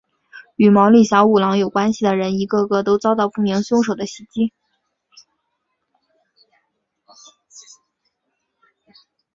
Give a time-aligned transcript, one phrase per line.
[0.55, 4.51] 与毛利小五郎有关系的人一个个都遭到不明凶手的袭击。